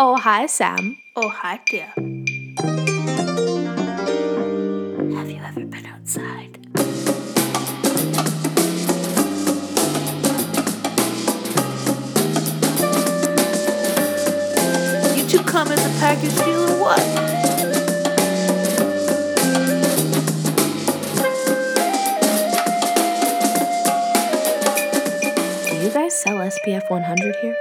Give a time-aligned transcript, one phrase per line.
[0.00, 0.96] Oh, hi, Sam.
[1.16, 1.92] Oh, hi, dear.
[5.16, 6.56] Have you ever been outside?
[15.16, 17.02] You two come as a package deal or what?
[25.68, 27.56] Do you guys sell SPF 100 here?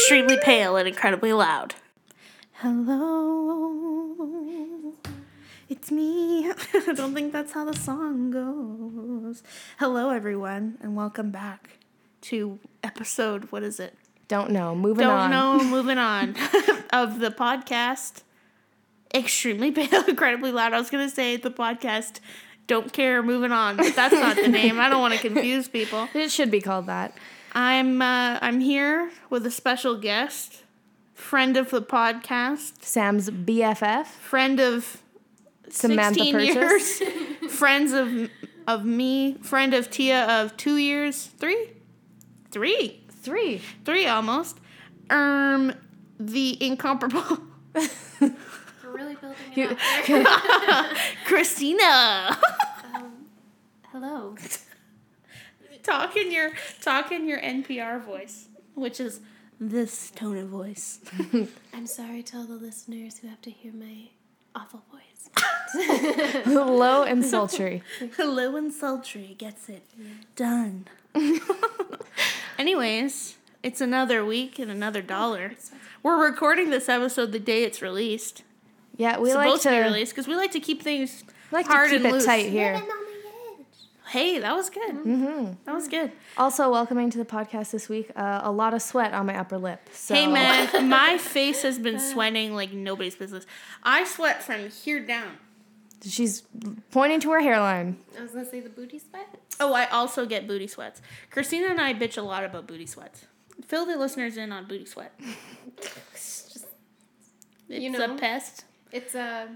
[0.00, 1.74] Extremely pale and incredibly loud.
[2.52, 4.16] Hello.
[5.68, 6.50] It's me.
[6.74, 9.42] I don't think that's how the song goes.
[9.78, 11.80] Hello, everyone, and welcome back
[12.22, 13.94] to episode, what is it?
[14.26, 14.74] Don't know.
[14.74, 15.30] Moving on.
[15.30, 16.30] Don't know, moving on,
[16.94, 18.22] of the podcast.
[19.14, 20.72] Extremely pale, incredibly loud.
[20.72, 22.20] I was going to say the podcast.
[22.66, 23.76] Don't care, moving on.
[23.76, 24.80] But that's not the name.
[24.80, 26.08] I don't want to confuse people.
[26.14, 27.12] It should be called that.
[27.52, 30.62] I'm uh, I'm here with a special guest,
[31.14, 34.98] friend of the podcast, Sam's BFF, friend of
[35.68, 37.00] Samantha 16 Purchase.
[37.00, 37.02] years,
[37.52, 38.30] friends of
[38.66, 41.70] of me, friend of Tia of two years, three,
[42.50, 43.60] three, Three.
[43.84, 44.58] three almost.
[45.10, 45.74] Um,
[46.18, 47.38] the incomparable
[47.74, 48.30] We're
[48.84, 50.84] really building it up there.
[51.26, 52.38] Christina.
[52.94, 53.26] Um,
[53.92, 54.36] hello.
[55.84, 56.50] talk in your
[56.80, 59.20] talk in your NPR voice, which is
[59.58, 61.00] this tone of voice.
[61.74, 64.08] I'm sorry to all the listeners who have to hear my
[64.54, 66.46] awful voice.
[66.46, 67.82] Low and sultry.
[68.16, 69.84] Hello and sultry gets it
[70.34, 70.86] done.
[72.58, 75.52] Anyways, it's another week and another oh, dollar.
[76.02, 78.42] We're recording this episode the day it's released.
[78.96, 81.66] Yeah, we It's like supposed to, be released because we like to keep things like
[81.66, 82.24] to hard keep and it loose.
[82.24, 82.82] tight here.
[84.10, 84.90] Hey, that was good.
[84.96, 86.10] hmm That was good.
[86.36, 89.56] Also, welcoming to the podcast this week, uh, a lot of sweat on my upper
[89.56, 89.88] lip.
[89.92, 90.14] So.
[90.14, 93.46] Hey man, my face has been sweating like nobody's business.
[93.84, 95.34] I sweat from here down.
[96.02, 96.42] She's
[96.90, 97.98] pointing to her hairline.
[98.18, 99.28] I was gonna say the booty sweat.
[99.60, 101.00] Oh, I also get booty sweats.
[101.30, 103.26] Christina and I bitch a lot about booty sweats.
[103.66, 105.12] Fill the listeners in on booty sweat.
[106.12, 106.66] It's just
[107.68, 108.16] It's You a know.
[108.16, 108.64] pest.
[108.90, 109.48] it's a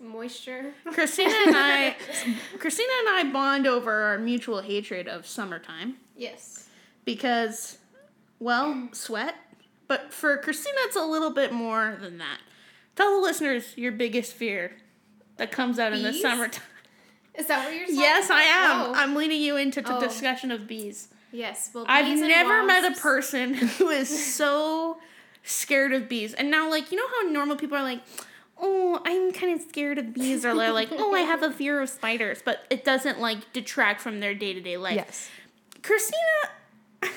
[0.00, 0.72] moisture.
[0.92, 1.96] Christina and I,
[2.58, 6.68] Christina and I bond over our mutual hatred of summertime Yes.
[7.04, 7.78] because,
[8.38, 8.94] well, mm.
[8.94, 9.34] sweat.
[9.86, 12.38] But for Christina, it's a little bit more than that.
[12.96, 14.76] Tell the listeners your biggest fear
[15.36, 16.62] that comes out in the summertime.
[17.34, 17.98] Is that what you're saying?
[17.98, 18.80] Yes, I am.
[18.80, 18.92] Oh.
[18.94, 20.00] I'm leading you into the Oh.
[20.00, 21.08] discussion of bees.
[21.32, 21.70] yes.
[21.74, 24.98] Well, I've bees and never met a person who is so
[25.42, 26.32] scared of bees.
[26.32, 28.00] And now, like, you know how normal people are like,
[28.58, 31.80] oh, I'm kind of scared of bees, or they're like, oh, I have a fear
[31.80, 34.96] of spiders, but it doesn't like detract from their day to day life.
[34.96, 35.30] Yes.
[35.82, 36.20] Christina.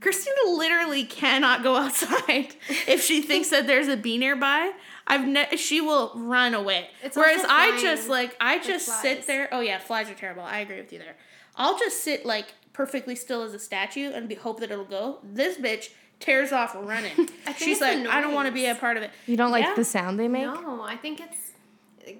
[0.00, 2.54] Christina literally cannot go outside
[2.86, 4.72] if she thinks that there's a bee nearby.
[5.06, 6.90] I've ne- she will run away.
[7.02, 9.48] It's Whereas I just like I just sit there.
[9.52, 10.42] Oh yeah, flies are terrible.
[10.42, 11.16] I agree with you there.
[11.56, 15.18] I'll just sit like perfectly still as a statue and be hope that it'll go.
[15.22, 17.12] This bitch tears off running.
[17.46, 19.10] I She's it's the like, I don't want to be a part of it.
[19.26, 19.74] You don't like Yeah.
[19.74, 20.44] the sound they make?
[20.46, 21.52] No, I think it's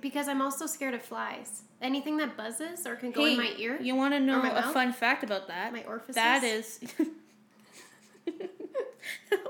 [0.01, 1.63] because I'm also scared of flies.
[1.83, 3.79] Anything that buzzes or can go in my ear.
[3.81, 4.73] You want to know a mouth?
[4.73, 5.73] fun fact about that?
[5.73, 6.15] My orifices?
[6.15, 6.81] That is.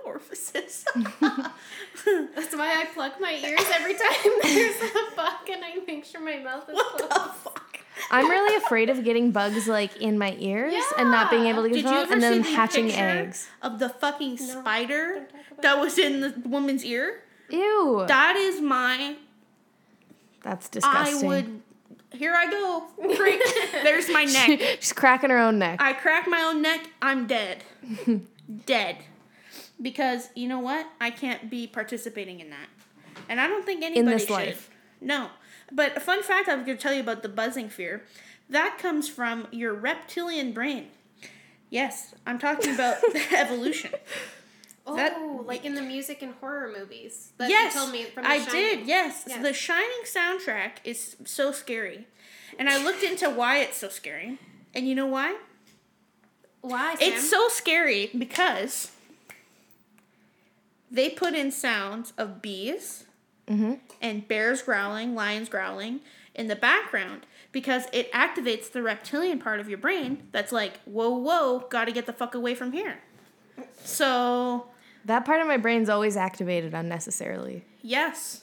[0.05, 0.85] orifices.
[0.95, 6.21] That's why I plug my ears every time there's a bug and I make sure
[6.21, 7.56] my mouth is what the closed.
[8.09, 8.19] Fuck?
[8.19, 11.69] I'm really afraid of getting bugs like in my ears and not being able to
[11.71, 13.49] get them out and then hatching picture eggs.
[13.63, 17.23] of the fucking No, spider don't talk about that was in the woman's ear?
[17.51, 18.05] Ew.
[18.09, 19.17] That is my.
[20.43, 21.25] That's disgusting.
[21.25, 21.63] I would.
[22.13, 22.87] Here I go.
[23.17, 23.41] Freak.
[23.83, 24.61] There's my neck.
[24.81, 25.81] She's cracking her own neck.
[25.83, 26.89] I crack my own neck.
[27.03, 27.63] I'm dead.
[28.67, 28.97] dead.
[29.81, 30.87] Because you know what?
[31.01, 32.69] I can't be participating in that,
[33.29, 34.31] and I don't think anybody this should.
[34.31, 34.71] life.
[35.01, 35.29] No.
[35.73, 38.05] But a fun fact I'm going to tell you about the buzzing fear.
[38.49, 40.87] That comes from your reptilian brain.
[41.71, 42.99] Yes, I'm talking about
[43.33, 43.91] evolution.
[44.87, 48.23] Oh, That- like in the music and horror movies that yes, you told me from
[48.23, 48.53] The I Shining.
[48.53, 48.87] did.
[48.87, 49.43] Yes, Yes.
[49.43, 52.07] the Shining soundtrack is so scary,
[52.57, 54.39] and I looked into why it's so scary.
[54.75, 55.37] And you know why?
[56.61, 56.95] Why?
[56.95, 57.13] Sam?
[57.13, 58.93] It's so scary because
[60.91, 63.06] they put in sounds of bees
[63.49, 63.75] Mm-hmm.
[64.03, 66.01] and bears growling, lions growling
[66.35, 71.11] in the background because it activates the reptilian part of your brain that's like, whoa,
[71.11, 72.99] whoa, gotta get the fuck away from here.
[73.85, 74.67] So,
[75.05, 77.65] That part of my brain's always activated unnecessarily.
[77.83, 78.43] yes.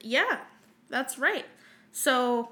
[0.00, 0.38] Yeah,
[0.88, 1.46] that's right.
[1.90, 2.50] So,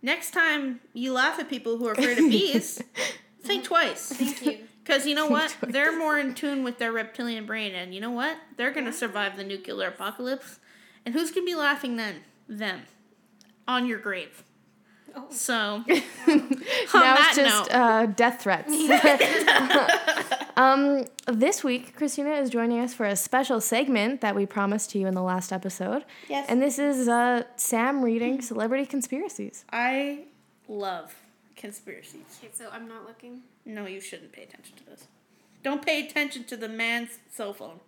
[0.00, 2.80] next time you laugh at people who are afraid of bees,
[3.42, 4.08] think twice.
[4.12, 4.58] Thank you.
[4.84, 5.54] Because you know what?
[5.66, 8.36] They're more in tune with their reptilian brain, and you know what?
[8.56, 10.58] They're gonna survive the nuclear apocalypse.
[11.04, 12.16] And who's gonna be laughing then?
[12.48, 12.82] Them.
[13.66, 14.44] On your grave.
[15.14, 15.26] Oh.
[15.30, 15.54] So,
[15.84, 18.72] on now that it's just note, uh, death threats.
[20.56, 24.98] um, this week, Christina is joining us for a special segment that we promised to
[24.98, 26.04] you in the last episode.
[26.28, 26.46] Yes.
[26.48, 29.64] And this is uh, Sam reading celebrity conspiracies.
[29.70, 30.24] I
[30.68, 31.14] love
[31.56, 32.38] conspiracies.
[32.38, 33.42] Okay, so I'm not looking.
[33.66, 35.08] No, you shouldn't pay attention to this.
[35.62, 37.80] Don't pay attention to the man's cell phone.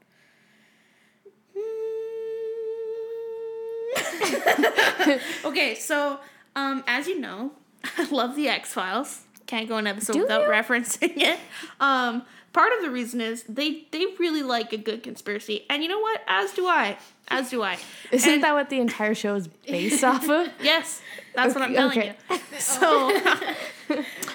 [5.45, 6.19] okay, so
[6.57, 7.53] um, as you know,
[7.99, 9.23] I love the X Files.
[9.47, 10.49] Can't go an episode Do without you?
[10.49, 11.39] referencing it.
[11.79, 12.23] Um,
[12.55, 16.01] part of the reason is they they really like a good conspiracy, and you know
[16.01, 16.23] what?
[16.27, 16.97] As do I.
[17.29, 17.79] As do I.
[18.11, 20.49] Isn't And- that what the entire show is based off of?
[20.63, 21.03] Yes,
[21.35, 22.15] that's what I'm telling okay.
[22.31, 22.39] you.
[22.59, 23.13] So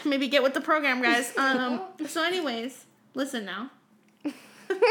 [0.05, 1.35] maybe get with the program, guys.
[1.37, 2.85] Um, so, anyways,
[3.15, 3.71] listen now.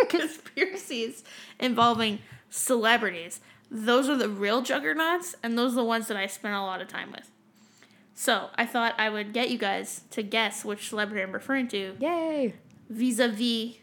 [0.09, 1.23] Conspiracies
[1.61, 2.19] involving
[2.51, 3.41] celebrities.
[3.71, 6.81] Those are the real juggernauts, and those are the ones that I spent a lot
[6.81, 7.31] of time with.
[8.15, 11.95] So I thought I would get you guys to guess which celebrity I'm referring to
[12.01, 12.55] Yay!
[12.91, 13.77] vis-a-vis.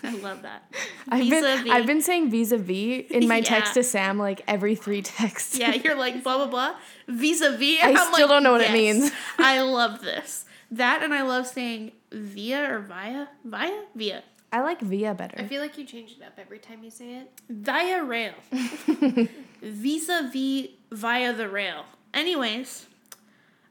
[0.02, 0.72] I love that.
[1.08, 1.70] I've been.
[1.70, 5.58] I've been saying vis-a-vis in my text to Sam like every three texts.
[5.58, 6.74] Yeah, you're like blah blah blah.
[7.06, 7.78] Vis-a-vis.
[7.82, 9.12] I I'm still like, don't know what it means.
[9.38, 10.44] I love this.
[10.70, 13.28] That and I love saying via or via.
[13.44, 13.82] Via?
[13.94, 14.22] Via.
[14.50, 15.36] I like Via better.
[15.38, 17.30] I feel like you change it up every time you say it.
[17.50, 18.32] Via rail.
[19.62, 21.84] Vis-a-vis via the rail.
[22.14, 22.86] Anyways,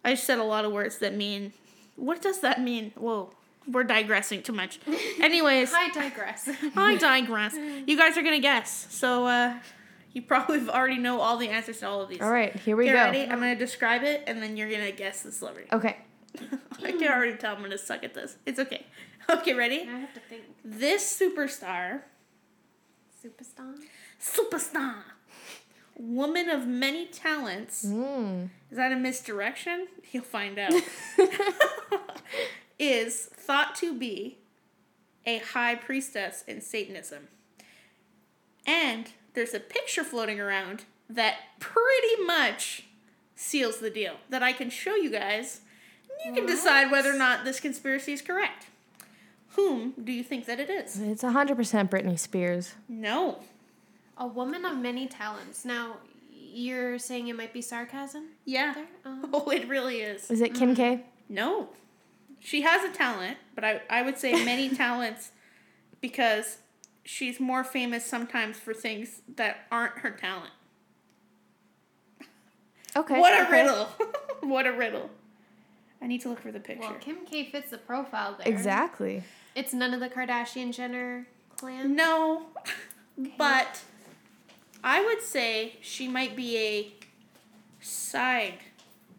[0.06, 1.54] I said a lot of words that mean
[1.96, 2.92] what does that mean?
[2.96, 3.32] Whoa.
[3.68, 4.80] We're digressing too much.
[5.20, 6.48] Anyways, I digress.
[6.76, 7.56] I digress.
[7.56, 8.88] You guys are gonna guess.
[8.92, 9.56] So uh
[10.14, 12.22] you probably already know all the answers to all of these.
[12.22, 13.04] All right, here we Okay, go.
[13.06, 13.22] ready?
[13.24, 15.70] I'm gonna describe it and then you're gonna guess the celebrity.
[15.74, 15.98] Okay.
[16.84, 18.38] I can already tell I'm gonna suck at this.
[18.46, 18.86] It's okay.
[19.38, 19.82] Okay, ready?
[19.82, 20.44] I have to think.
[20.64, 22.02] This superstar,
[23.24, 23.76] Superstar?
[24.22, 25.04] superstar,
[25.98, 27.86] woman of many talents.
[27.86, 28.50] Mm.
[28.72, 29.88] Is that a misdirection?
[30.12, 30.72] You'll find out.
[32.80, 34.38] is thought to be
[35.26, 37.28] a high priestess in Satanism.
[38.66, 42.84] And there's a picture floating around that pretty much
[43.36, 45.62] seals the deal that I can show you guys.
[46.26, 48.68] You can decide whether or not this conspiracy is correct.
[49.58, 51.00] Whom do you think that it is?
[51.02, 51.56] It's 100%
[51.90, 52.76] Britney Spears.
[52.88, 53.40] No.
[54.16, 55.66] A woman of many talents.
[55.66, 55.98] Now,
[56.32, 58.76] you're saying it might be sarcasm Yeah.
[59.04, 60.30] Um, Oh, it really is.
[60.30, 61.06] Is it Kim K?
[61.28, 61.70] No.
[62.40, 65.32] She has a talent, but I, I would say many talents
[66.02, 66.60] because
[67.04, 70.52] she's more famous sometimes for things that aren't her talent.
[72.96, 73.20] Okay.
[73.20, 73.64] what a okay.
[73.64, 73.86] riddle.
[74.42, 75.10] what a riddle.
[76.00, 76.82] I need to look for the picture.
[76.88, 78.48] well, Kim K fits the profile there.
[78.48, 79.24] Exactly.
[79.58, 81.26] It's none of the Kardashian Jenner
[81.58, 81.96] clan.
[81.96, 82.44] no,
[83.40, 83.82] but
[84.84, 86.94] I would say she might be a
[87.82, 88.60] side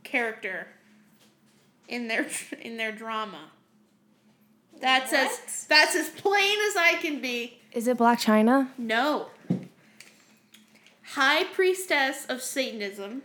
[0.04, 0.68] character
[1.88, 2.28] in their
[2.62, 3.50] in their drama.
[4.80, 7.58] That's as that's as plain as I can be.
[7.72, 8.68] Is it Blac Chyna?
[8.78, 9.30] No.
[11.14, 13.22] High priestess of Satanism.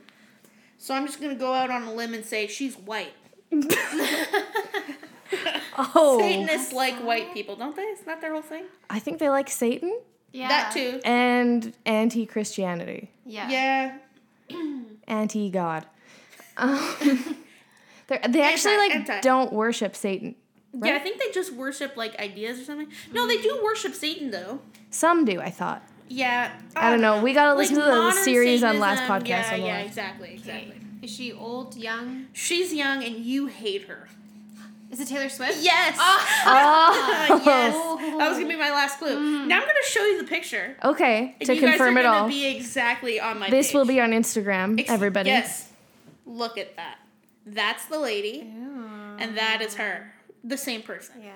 [0.80, 3.14] So I'm just gonna go out on a limb and say she's white.
[5.78, 6.20] Oh.
[6.20, 7.82] Satanists like white people, don't they?
[7.84, 8.66] Isn't that their whole thing?
[8.90, 10.00] I think they like Satan
[10.32, 10.48] Yeah.
[10.48, 11.00] That too.
[11.06, 13.50] and anti Christianity, Yeah.
[13.50, 13.98] Yeah.
[15.08, 15.86] anti God.
[16.58, 16.78] Um,
[18.08, 19.22] they're- actually Anti- like anti.
[19.22, 20.36] don't worship Satan.
[20.76, 22.88] Yeah, I think they just worship like ideas or something.
[23.12, 24.60] No, they do worship Satan though.
[24.90, 25.84] Some do, I thought.
[26.10, 26.52] Yeah.
[26.76, 27.22] I don't know.
[27.24, 29.86] We gotta listen to the modern series on last podcast Yeah, a yeah, lot.
[29.86, 30.36] exactly, Okay.
[30.36, 30.76] exactly.
[31.04, 32.28] Is she old, young?
[32.34, 34.08] She's young and you hate her.
[34.94, 35.58] Is it Taylor Swift?
[35.60, 35.98] Yes.
[36.00, 37.28] Ah.
[37.32, 37.42] Oh.
[37.46, 37.74] yes.
[37.74, 39.18] That was gonna be my last clue.
[39.18, 39.48] Mm.
[39.48, 40.78] Now I'm gonna show you the picture.
[40.84, 42.28] Okay, And to you guys confirm are it all.
[42.28, 43.74] be exactly on my This page.
[43.74, 45.32] will be on Instagram, Ex- everybody.
[45.32, 45.68] Yes.
[46.28, 47.00] Look at that.
[47.48, 49.16] That's the lady, Ew.
[49.18, 50.14] and that is her.
[50.44, 51.16] The same person.
[51.24, 51.32] Yeah.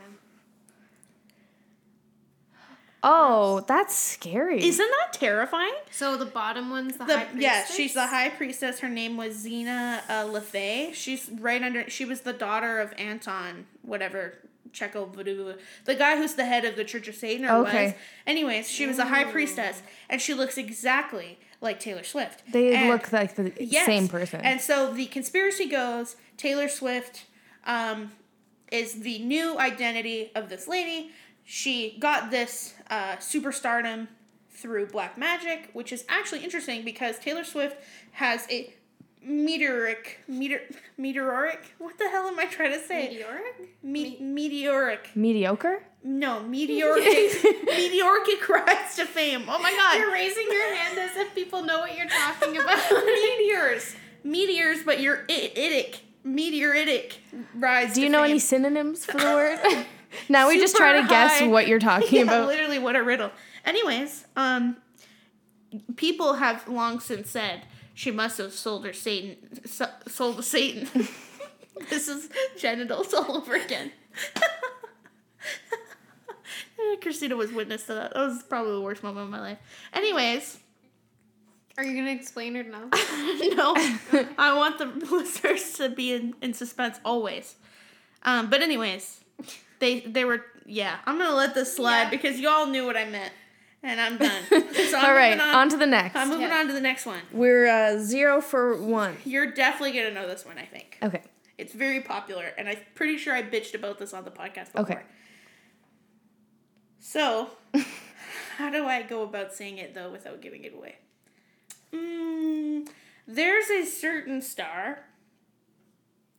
[3.04, 4.64] Oh, that's scary.
[4.64, 5.74] Isn't that terrifying?
[5.92, 7.42] So the bottom one's the, The, high priestess?
[7.42, 8.80] yeah, she's the high priestess.
[8.80, 10.94] Her name was Zeena uh, LaVey.
[10.94, 11.90] She's right under.
[11.90, 14.34] She was the daughter of Anton, whatever
[14.74, 15.54] Checo Voodoo,
[15.86, 17.46] the guy who's the head of the Church of Satan.
[17.46, 17.94] Or was.
[18.26, 22.44] Anyways, she was a high priestess, and she looks exactly like Taylor Swift.
[22.52, 23.86] they And- look like the Yes.
[23.86, 24.42] same person.
[24.42, 27.26] And so the conspiracy goes Taylor Swift
[27.66, 28.12] um,
[28.72, 31.12] is the new identity of this lady.
[31.50, 34.10] She got this uh, superstardom
[34.50, 37.78] through black magic, which is actually interesting because Taylor Swift
[38.12, 38.74] has a
[39.24, 40.60] meteoric meteor
[40.98, 41.74] meteoric.
[41.78, 43.08] What the hell am I trying to say?
[43.08, 43.78] Meteoric?
[43.82, 45.12] Me- meteoric.
[45.16, 45.84] Mediocre?
[46.04, 47.06] No, meteoric
[47.66, 49.44] meteoric rise to fame.
[49.48, 50.00] Oh my god.
[50.00, 52.92] You're raising your hand as if people know what you're talking about.
[52.92, 53.96] meteors.
[54.22, 56.00] Meteors, but you're it itic.
[56.26, 57.14] Meteoritic
[57.56, 57.94] rise.
[57.94, 58.32] Do you to know fame.
[58.32, 59.86] any synonyms for the word?
[60.30, 62.48] now we just try to guess what you're talking yeah, about.
[62.48, 63.32] literally what a riddle.
[63.66, 64.78] Anyways, um
[65.96, 70.88] people have long since said she must have sold her Satan so, sold to Satan.
[71.90, 73.92] this is genitals all over again.
[77.02, 78.14] Christina was witness to that.
[78.14, 79.58] That was probably the worst moment of my life.
[79.94, 80.60] Anyways,
[81.78, 82.88] Are you gonna explain it now?
[82.92, 83.74] no,
[84.38, 87.56] I want the listeners to be in, in suspense always.
[88.24, 89.22] Um, but anyways,
[89.80, 90.98] they they were yeah.
[91.06, 92.10] I'm gonna let this slide Yeah.
[92.10, 93.32] because you all knew what I meant,
[93.84, 94.44] and I'm done.
[94.88, 95.70] So I'm All right, moving on.
[95.70, 96.16] to the next.
[96.16, 96.58] I'm moving Yeah.
[96.60, 97.20] on to the next one.
[97.32, 99.18] We're uh, zero for one.
[99.26, 100.58] You're definitely gonna know this one.
[100.58, 101.22] I think Okay.
[101.58, 104.82] it's very popular, and I'm pretty sure I bitched about this on the podcast before.
[104.82, 105.00] Okay.
[107.00, 107.50] So,
[108.58, 110.96] how do I go about saying it though without giving it away?
[111.94, 112.88] Mm,
[113.28, 115.00] there's a certain star,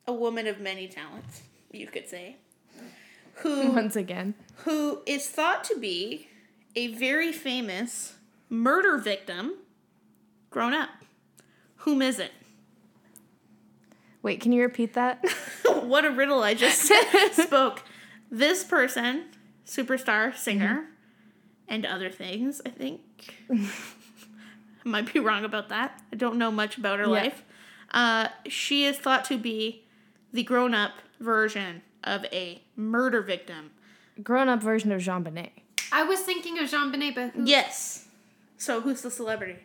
[0.06, 1.42] a woman of many talents,
[1.72, 2.36] you could say,
[3.40, 4.34] who Once again.
[4.64, 6.28] who is thought to be
[6.76, 8.16] a very famous
[8.48, 9.54] murder victim
[10.50, 10.90] grown up.
[11.82, 12.32] Whom is it?
[14.22, 15.24] Wait, can you repeat that?
[15.82, 16.90] what a riddle I just
[17.32, 17.82] spoke.
[18.30, 19.26] This person,
[19.64, 20.86] superstar, singer,
[21.68, 23.00] and other things, I think.
[23.50, 23.68] I
[24.84, 26.02] might be wrong about that.
[26.12, 27.10] I don't know much about her Yeah.
[27.10, 27.42] life.
[27.90, 29.84] Uh, she is thought to be
[30.32, 33.70] the grown up version of a murder victim.
[34.22, 35.52] Grown up version of Jean Bonnet.
[35.92, 37.44] I was thinking of JonBenét, but who?
[37.44, 38.08] Yes.
[38.56, 39.56] So who's the celebrity?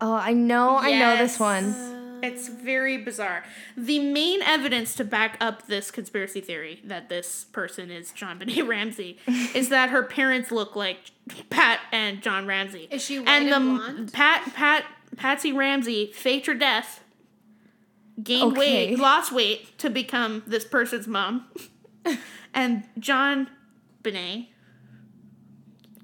[0.00, 2.20] Oh, I know, I know this one.
[2.22, 3.44] It's very bizarre.
[3.76, 9.18] The main evidence to back up this conspiracy theory that this person is JonBenét Ramsey
[9.54, 11.10] is that her parents look like
[11.50, 12.88] Pat and John Ramsey.
[12.90, 14.12] Is she white and and, the blonde?
[14.12, 14.84] Pat Pat
[15.16, 17.02] Patsy Ramsey faked her death,
[18.22, 18.88] gained Okay.
[18.90, 21.46] weight, lost weight to become this person's mom,
[22.54, 23.48] and John
[24.02, 24.48] Benet,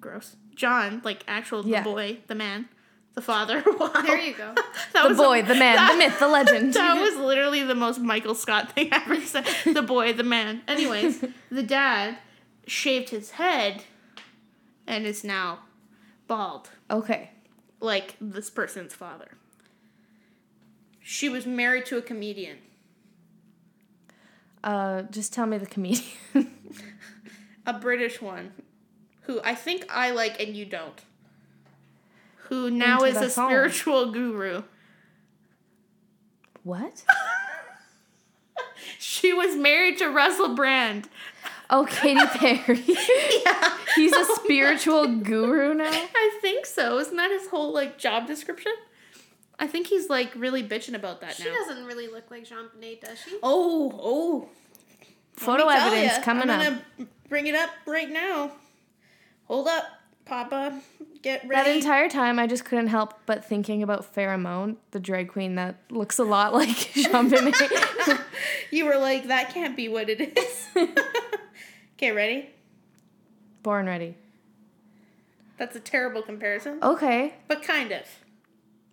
[0.00, 0.36] gross.
[0.54, 1.82] John, like actual Yeah.
[1.82, 2.68] the boy, the man,
[3.14, 3.62] the father.
[3.78, 3.90] Wow.
[4.02, 4.52] There you go.
[4.54, 6.74] That The was boy, a- the man, that- the myth, the legend.
[6.74, 9.44] that was literally the most Michael Scott thing I ever said.
[9.64, 10.62] The boy, the man.
[10.68, 12.18] Anyways, the dad
[12.66, 13.82] shaved his head
[14.86, 15.60] and is now
[16.28, 17.30] bald, Okay.
[17.80, 19.32] like this person's father.
[21.06, 22.56] She was married to a comedian.
[24.64, 26.02] Uh, just tell me the comedian.
[27.66, 28.52] a British one
[29.22, 31.02] who I think I like and you don't.
[32.48, 34.62] Who now Into is a spiritual guru.
[36.62, 37.04] what?
[38.98, 41.08] She was married to Russell Brand.
[41.70, 42.84] Oh, Katy Perry.
[42.86, 43.78] Yeah.
[43.94, 45.90] He's a spiritual guru now.
[45.90, 46.98] I think so.
[46.98, 48.72] Isn't that his whole like job description?
[49.58, 51.50] I think he's like really bitching about that She now.
[51.50, 53.38] She doesn't really look like JonBenét, does she?
[53.42, 54.48] Oh, oh.
[55.36, 56.82] Photo Let me tell evidence ya, coming I'm up.
[56.98, 58.52] gonna bring it up right now.
[59.46, 59.84] Hold up,
[60.24, 60.80] Papa.
[61.22, 61.70] Get ready.
[61.70, 65.54] That entire time, I just couldn't help but thinking about Farrah Moan, the drag queen
[65.56, 68.20] that looks a lot like JonBenét.
[68.70, 70.66] you were like, that can't be what it is.
[71.96, 72.50] okay, ready?
[73.62, 74.16] Born ready.
[75.56, 77.34] That's a terrible comparison, Okay.
[77.48, 78.02] but kind of.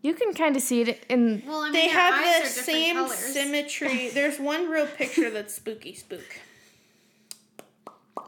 [0.04, 1.44] You can kind of see it in.
[1.46, 3.18] Well, I mean, They their have eyes the are same colors.
[3.18, 4.10] symmetry.
[4.14, 6.40] There's one real picture that's spooky spook.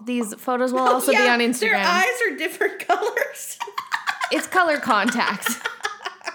[0.05, 1.59] These photos will also be Oh, Yeah, on Instagram.
[1.59, 3.57] Their eyes are different colors.
[4.31, 5.47] It's color contact.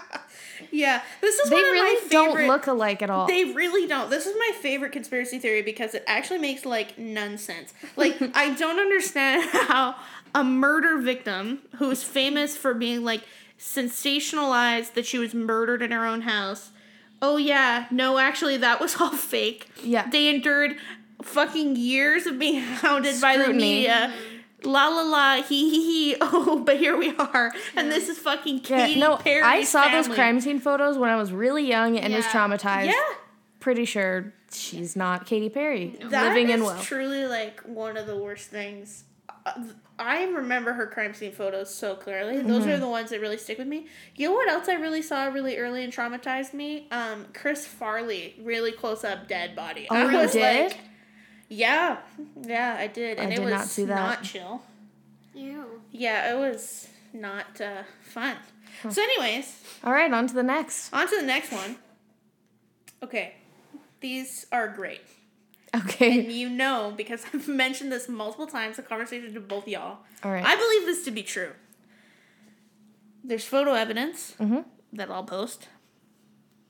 [0.71, 2.47] yeah, this is they one of really my don't favorite.
[2.47, 3.27] look alike at all.
[3.27, 4.09] They really don't.
[4.09, 7.73] This is my favorite conspiracy theory because it actually makes like none sense.
[7.95, 9.95] Like I don't understand how
[10.33, 13.21] a murder victim who is famous for being like
[13.59, 16.71] sensationalized that she was murdered in her own house.
[17.21, 19.69] Oh yeah, no, actually that was all fake.
[19.83, 20.09] Yeah.
[20.09, 20.77] They endured
[21.21, 24.13] fucking years of being hounded by the media.
[24.63, 26.15] La la la, he he he.
[26.21, 29.87] Oh, but here we are, and this is fucking yeah, Katy no, Perry's I saw
[29.87, 32.87] those crime scene photos when I was really young and was traumatized.
[32.87, 33.15] Yeah,
[33.61, 35.97] Pretty sure she's not Katy Perry.
[36.01, 36.81] That living in is well.
[36.81, 39.05] truly like one of the worst things.
[39.45, 39.53] Uh,
[39.97, 42.41] I remember her crime scene photos so clearly.
[42.41, 42.71] Those Mm-hmm.
[42.71, 43.87] are the ones that really stick with me.
[44.15, 46.87] You know what else I really saw really early and traumatized me?
[46.91, 49.87] Um, Chris Farley, really close up dead body.
[49.89, 50.71] Oh, I you was did?
[50.71, 50.79] like,
[51.49, 51.97] yeah,
[52.41, 53.95] yeah, I did, and I it did was not see that.
[53.95, 54.61] not chill.
[55.33, 55.81] Ew.
[55.91, 58.35] Yeah, it was not uh, fun.
[58.89, 60.93] So, anyways, All right, on to the next.
[60.93, 61.77] on to the next one.
[63.01, 63.33] Okay,
[64.01, 65.01] these are great.
[65.75, 66.19] Okay.
[66.21, 70.31] And you know, because I've mentioned this multiple times in conversation to both y'all, All
[70.31, 70.43] right.
[70.45, 71.51] I believe this to be true.
[73.23, 74.65] There's photo evidence Mhm.
[74.93, 75.67] that I'll post.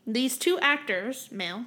[0.06, 1.66] These two actors, male,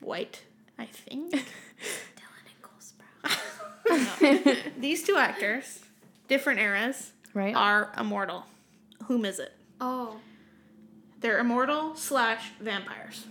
[0.00, 0.42] white,
[0.78, 1.32] I think.
[1.32, 4.72] Dylan and Cole Sprouse.
[4.80, 5.80] These two actors,
[6.28, 7.54] different eras, right.
[7.54, 8.44] are immortal.
[9.06, 9.52] Whom is it?
[9.80, 10.16] Oh,
[11.20, 13.26] They're immortal slash vampires.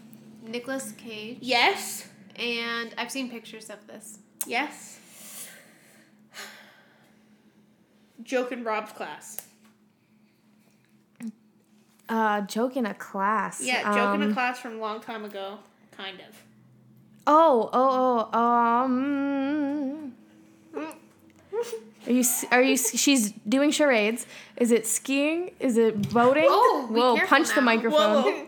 [0.46, 1.38] Nicolas Cage.
[1.42, 2.08] Yes.
[2.36, 4.20] And I've seen pictures of this.
[4.48, 5.00] Yes.
[8.24, 9.38] Joke in Rob's class.
[12.10, 13.62] Uh, joke in a class.
[13.64, 15.60] Yeah, joke in Um, a class from a long time ago.
[15.96, 16.36] Kind of.
[17.26, 18.40] Oh, oh, oh.
[18.40, 20.14] Um.
[22.06, 22.24] Are you?
[22.52, 22.76] Are you?
[22.76, 24.26] She's doing charades.
[24.58, 25.52] Is it skiing?
[25.60, 26.46] Is it boating?
[26.48, 27.16] Oh, Whoa!
[27.16, 27.66] careful Punch the now.
[27.66, 28.24] microphone.
[28.24, 28.48] Whoa,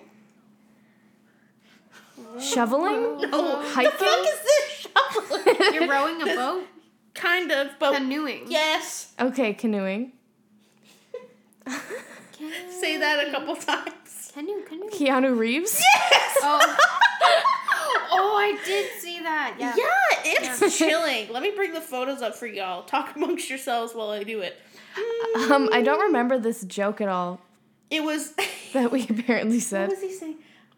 [2.40, 3.20] Shoveling?
[3.32, 3.62] No.
[3.62, 3.92] Hiking?
[3.92, 5.74] The fuck is this shoveling?
[5.74, 6.64] You're rowing a boat?
[7.14, 8.46] kind of, but Canoeing.
[8.50, 9.14] yes.
[9.20, 10.12] Okay, canoeing.
[12.80, 14.32] Say that a couple times.
[14.34, 14.90] Canoe, canoe.
[14.90, 15.80] Keanu Reeves.
[15.82, 16.38] Yes.
[16.44, 16.78] Oh.
[18.12, 19.56] oh, I did see that.
[19.58, 19.74] Yeah.
[19.78, 19.86] Yeah,
[20.26, 21.32] it's chilling.
[21.32, 22.84] Let me bring the photos up for y'all.
[22.84, 24.58] Talk amongst yourselves while I do it.
[25.50, 27.40] Um, I don't remember this joke at all
[27.90, 28.34] It was.
[28.74, 29.88] that we apparently said.
[29.90, 30.04] what said.
[30.04, 30.36] was he saying?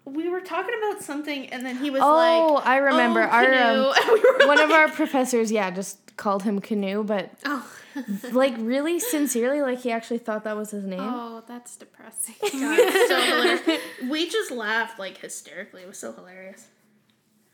[0.07, 3.23] We were talking about something, and then he was Oh, like, I remember.
[3.23, 3.57] "Oh, Our canoe."
[3.89, 7.67] um, And we were one of our professors, yeah, just called him Canoe, but Oh.
[8.31, 10.99] like really sincerely, like he actually thought that was his name.
[11.01, 12.35] oh, that's depressing.
[12.41, 13.77] God, so.
[14.09, 15.81] We just laughed like hysterically.
[15.81, 16.67] It was so hilarious.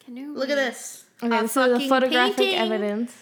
[0.04, 0.34] Canoe.
[0.34, 1.06] Look at this.
[1.24, 2.56] Okay, A this is the photographic painting.
[2.60, 3.16] evidence.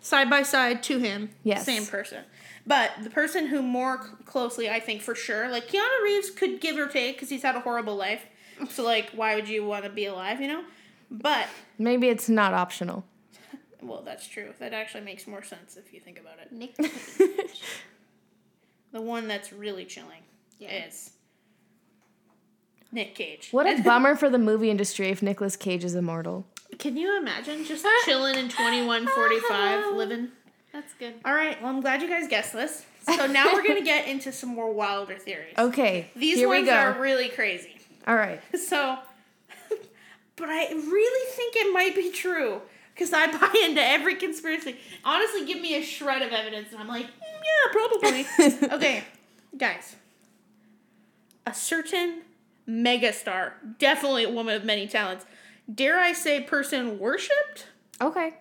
[0.00, 1.30] Side by side to him.
[1.44, 1.64] Yes.
[1.66, 2.24] Same person.
[2.66, 6.76] But the person who more closely, I think for sure, like Keanu Reeves could give
[6.78, 8.24] or take because he's had a horrible life.
[8.70, 10.64] So, like, why would you want to be alive, you know?
[11.10, 11.46] But,
[11.78, 13.04] Maybe it's not optional.
[13.82, 14.52] well, that's true.
[14.58, 16.52] That actually makes more sense if you think about it.
[16.52, 16.74] Nick.
[18.92, 20.22] The one that's really chilling
[20.60, 20.84] Yeah.
[20.86, 21.10] is
[22.92, 23.48] Nick Cage.
[23.50, 26.46] What a bummer for the movie industry if Nicolas Cage is immortal.
[26.78, 30.28] Can you imagine just chilling in 2145 living?
[30.72, 31.14] That's good.
[31.24, 32.84] All right, well, I'm glad you guys guessed this.
[33.04, 35.54] So now we're going to get into some more wilder theories.
[35.58, 36.74] Okay, These here ones we go.
[36.76, 37.73] are really crazy.
[38.06, 38.40] All right.
[38.58, 38.98] So,
[40.36, 42.60] but I really think it might be true
[42.94, 44.76] because I buy into every conspiracy.
[45.04, 48.68] Honestly, give me a shred of evidence, and I'm like, "Mm, yeah, probably.
[48.76, 49.04] okay,
[49.56, 49.96] guys.
[51.46, 52.22] A certain
[52.68, 55.26] megastar, definitely a woman of many talents,
[55.72, 57.66] dare I say, person worshipped,
[58.00, 58.34] Okay.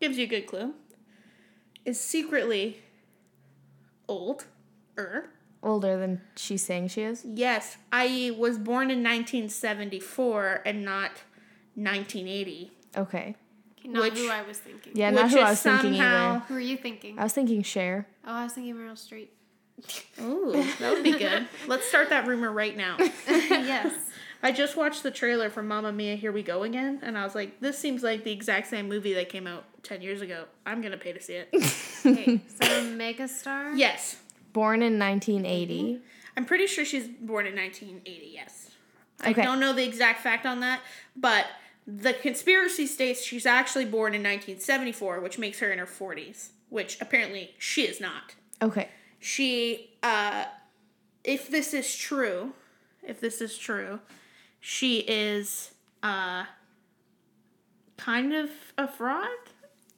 [0.00, 0.74] gives you a good clue,
[1.84, 2.78] is secretly
[4.08, 4.46] old.
[4.98, 5.30] Er.
[5.62, 7.22] Older than she's saying she is.
[7.24, 11.10] Yes, I was born in 1974 and not
[11.74, 12.70] 1980.
[12.96, 13.36] Okay.
[13.78, 14.92] Okay, not Which- who I was thinking.
[14.94, 16.38] Yeah, not who is I was thinking either.
[16.48, 17.18] Who are you thinking?
[17.18, 18.06] I was thinking Cher.
[18.26, 19.28] Oh, I was thinking Meryl Streep.
[20.22, 21.46] Ooh, that would be good.
[21.66, 22.96] Let's start that rumor right now.
[23.28, 23.94] yes.
[24.42, 27.34] I just watched the trailer for Mamma Mia, Here We Go Again, and I was
[27.34, 30.44] like, this seems like the exact same movie that came out 10 years ago.
[30.64, 31.48] I'm going to pay to see it.
[32.06, 32.64] Okay, so
[32.96, 33.76] megastar.
[33.76, 34.16] yes.
[34.52, 36.00] Born in 1980.
[36.36, 38.70] I'm pretty sure she's born in 1980, yes.
[39.22, 40.80] I don't know the exact fact on that,
[41.14, 41.46] but
[41.86, 46.98] the conspiracy states she's actually born in 1974, which makes her in her 40s, which
[47.00, 48.34] apparently she is not.
[48.62, 48.88] Okay.
[49.18, 50.44] she uh
[51.24, 52.52] if this is true
[53.02, 54.00] if this is true
[54.60, 56.44] she is uh
[57.96, 59.28] kind of a fraud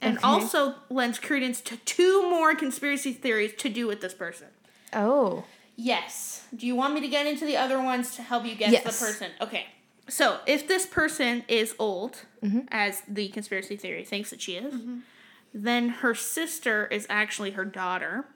[0.02, 0.26] and Okay.
[0.26, 4.48] also lends credence to two more conspiracy theories to do with this person
[4.92, 5.44] Oh.
[5.76, 8.72] yes do you want me to get into the other ones to help you guess
[8.72, 8.82] Yes.
[8.84, 9.66] the person okay
[10.08, 12.24] so if this person is old
[12.70, 14.74] as the conspiracy theory thinks that she is
[15.54, 18.26] then her sister is actually her daughter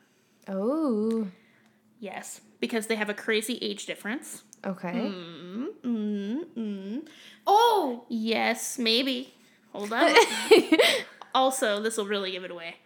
[0.48, 1.26] Oh.
[1.98, 4.44] Yes, because they have a crazy age difference.
[4.64, 4.92] Okay.
[4.92, 7.08] Mm, mm, mm.
[7.46, 9.34] Oh, Yes, maybe.
[9.72, 10.14] Hold on.
[11.36, 12.76] also, this will really give it away.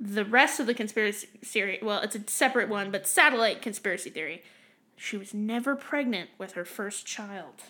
[0.00, 4.42] The rest of the conspiracy theory, well, it's a separate one, but satellite conspiracy theory.
[4.96, 7.62] She was never pregnant with her first child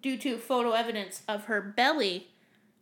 [0.00, 2.28] due to photo evidence of her belly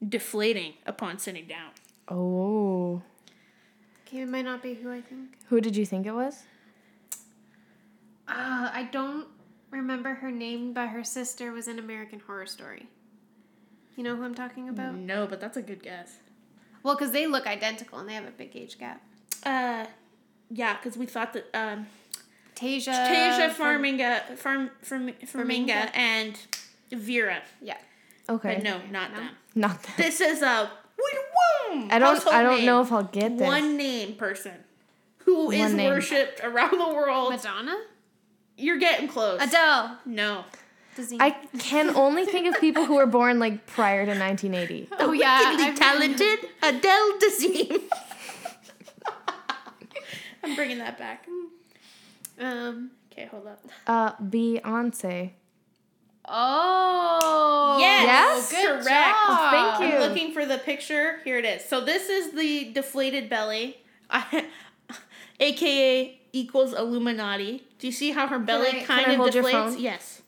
[0.06, 1.70] deflating upon sitting down.
[2.08, 3.02] oh.
[4.06, 5.38] okay, it might not be who I think.
[5.48, 6.42] Who did you think it was?
[8.28, 9.28] Uh, I don't
[9.70, 12.88] remember her name, but her sister was in American Horror Story.
[13.96, 14.94] You know who I'm talking about?
[14.94, 16.18] No, but that's a good guess.
[16.82, 19.00] Well, because they look identical and they have a big age gap.
[19.44, 19.86] Uh,
[20.50, 21.86] yeah, because we thought that um,
[22.54, 22.92] Tasia.
[22.92, 25.90] Tasia Farminga, Farm, Farm, Farminga, Farminga.
[25.96, 26.38] and
[26.92, 27.42] Vera.
[27.60, 27.76] Yeah.
[28.28, 28.54] Okay.
[28.56, 29.30] But no, not them.
[29.54, 29.96] Not that.
[29.96, 30.70] This is a
[31.90, 32.26] I don't.
[32.28, 33.46] I don't know if I'll get this.
[33.46, 34.52] one name person
[35.18, 35.90] who is One name.
[35.90, 37.30] worshipped around the world.
[37.32, 37.76] Madonna?
[38.56, 39.40] You're getting close.
[39.42, 39.98] Adele.
[40.06, 40.44] No.
[40.96, 41.18] Disney.
[41.20, 44.88] I can only think of people who were born like prior to 1980.
[44.98, 45.38] oh yeah.
[45.50, 47.82] Wickedly I've- talented Adele Dazeem.
[50.42, 51.26] I'm bringing that back.
[52.40, 52.90] Um.
[53.12, 53.60] Okay, hold up.
[53.86, 55.30] Uh, Beyonce.
[56.28, 57.78] Oh.
[57.80, 58.88] Yes, Good correct.
[58.88, 59.50] job.
[59.78, 59.96] Thank you.
[59.98, 61.20] I'm looking for the picture.
[61.24, 61.64] Here it is.
[61.64, 63.78] So this is the deflated belly,
[65.40, 67.62] aka equals Illuminati.
[67.78, 69.52] Do you see how her belly I- kind can I of hold your deflates?
[69.72, 69.78] phone?
[69.78, 70.22] Yes.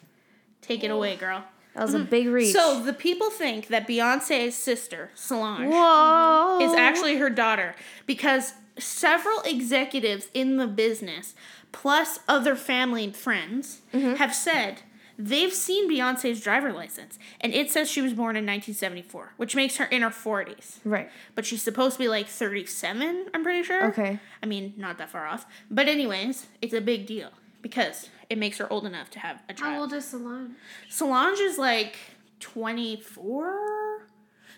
[0.69, 1.45] Take it away, girl.
[1.75, 2.11] That was a mm-hmm.
[2.11, 2.53] big reach.
[2.53, 9.41] So the people think that Beyonce's sister, Solange, whoa, is actually her daughter because several
[9.43, 11.35] executives in the business,
[11.73, 14.17] plus other family and friends, mm-hmm.
[14.17, 14.83] have said
[15.17, 19.77] they've seen Beyonce's driver license and it says she was born in 1974, which makes
[19.77, 20.79] her in her 40s.
[20.85, 21.09] right.
[21.35, 23.87] But she's supposed to be like 37, I'm pretty sure.
[23.87, 24.19] Okay.
[24.43, 25.47] I mean, not that far off.
[25.71, 27.31] But, anyways, it's a big deal
[27.63, 29.73] because it makes her old enough to have a child.
[29.75, 30.51] How old is Solange?
[30.89, 31.97] Solange is like
[32.41, 34.03] 24.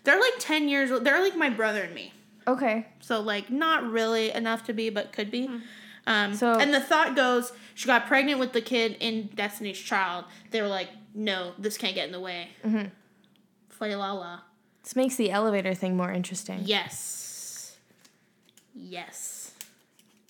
[0.04, 1.04] They're like 10 years old.
[1.04, 2.12] They're like my brother and me.
[2.46, 2.86] Okay.
[3.00, 5.48] So like not really enough to be, but could be.
[6.06, 10.24] Um, So- and the thought goes, she got pregnant with the kid in Destiny's Child.
[10.50, 12.48] They were like, no, this can't get in the way.
[12.64, 12.86] Mm-hmm.
[13.68, 14.40] Flay la la.
[14.82, 16.60] This makes the elevator thing more interesting.
[16.64, 17.76] Yes.
[18.74, 19.39] Yes.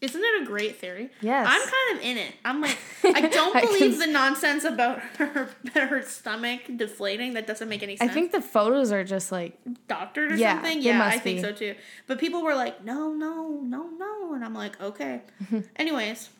[0.01, 1.11] Isn't it a great theory?
[1.21, 1.47] Yes.
[1.47, 2.33] I'm kind of in it.
[2.43, 7.35] I'm like, I don't I believe the nonsense about her her stomach deflating.
[7.35, 8.11] That doesn't make any sense.
[8.11, 9.59] I think the photos are just like
[9.89, 10.81] doctored or Yeah, something.
[10.81, 11.43] Yeah, I think be.
[11.43, 11.75] so too.
[12.07, 15.21] But people were like, no, no, no, no, and I'm like, okay.
[15.77, 16.31] Anyways,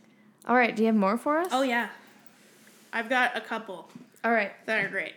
[0.49, 1.49] All right, do you have more for us?
[1.53, 1.88] oh yeah,
[2.94, 3.90] I've got a couple
[4.25, 4.53] All right.
[4.66, 5.12] that are great.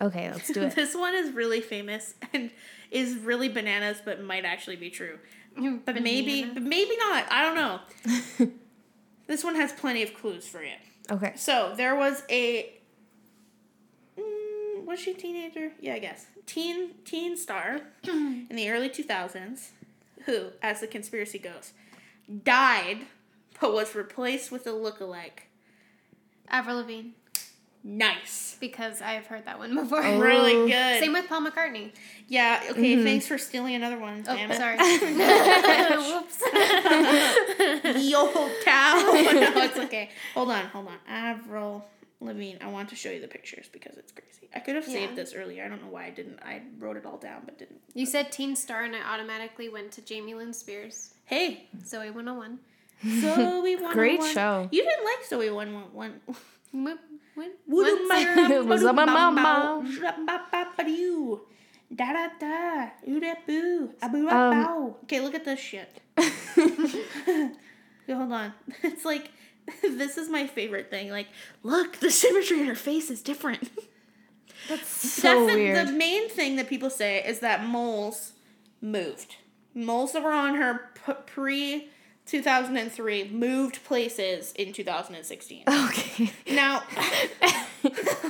[0.00, 0.74] Okay, let's do it.
[0.76, 2.50] this one is really famous and
[2.90, 5.18] is really bananas, but might actually be true.
[5.56, 7.30] But maybe, but maybe not.
[7.30, 8.50] I don't know.
[9.26, 10.74] this one has plenty of clues for you.
[11.10, 11.32] Okay.
[11.36, 12.72] So there was a.
[14.18, 15.72] Mm, was she a teenager?
[15.80, 19.70] Yeah, I guess teen teen star in the early two thousands,
[20.26, 21.72] who, as the conspiracy goes,
[22.44, 23.06] died,
[23.60, 25.46] but was replaced with a lookalike.
[26.48, 27.10] Avril Lavigne.
[27.82, 28.56] Nice.
[28.60, 30.04] Because I've heard that one before.
[30.04, 30.20] Oh.
[30.20, 31.00] Really good.
[31.00, 31.92] Same with Paul McCartney.
[32.28, 33.04] Yeah, okay, mm-hmm.
[33.04, 34.24] thanks for stealing another one.
[34.28, 34.56] Oh, damn it.
[34.56, 34.76] sorry.
[36.12, 36.40] Whoops.
[38.10, 38.26] Yo,
[38.64, 38.94] cow.
[38.96, 40.10] No, it's okay.
[40.34, 40.96] Hold on, hold on.
[41.08, 41.84] Avril
[42.20, 42.58] Lavigne.
[42.60, 44.48] I want to show you the pictures because it's crazy.
[44.54, 44.94] I could have yeah.
[44.94, 45.64] saved this earlier.
[45.64, 46.38] I don't know why I didn't.
[46.42, 47.80] I wrote it all down but didn't.
[47.94, 51.14] You said Teen Star and I automatically went to Jamie Lynn Spears.
[51.24, 51.68] Hey.
[51.82, 52.58] Zoey 101.
[53.04, 53.94] Zoey 101.
[53.94, 54.68] Great show.
[54.70, 56.20] You didn't like Zoey 101.
[57.40, 57.50] When
[58.50, 59.82] it was a mama.
[61.94, 62.90] Da da da,
[65.04, 66.00] Okay, look at this shit.
[68.06, 69.30] Hold on, it's like
[69.82, 71.10] this is my favorite thing.
[71.10, 71.28] Like,
[71.62, 73.70] look, the symmetry in her face is different.
[74.68, 75.76] That's so That's weird.
[75.86, 78.32] The, the main thing that people say is that moles
[78.80, 79.36] moved.
[79.74, 80.90] Moles that were on her
[81.26, 81.88] pre
[82.26, 85.64] 2003 moved places in 2016.
[85.68, 86.32] okay.
[86.50, 86.82] Now,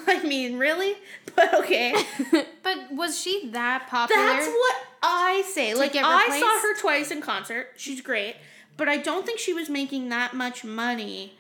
[0.07, 0.95] I mean, really?
[1.35, 1.95] But okay.
[2.63, 4.23] But was she that popular?
[4.23, 5.75] That's what I say.
[5.75, 6.41] Like, I replaced?
[6.41, 7.69] saw her twice in concert.
[7.77, 8.37] She's great.
[8.77, 11.39] But I don't think she was making that much money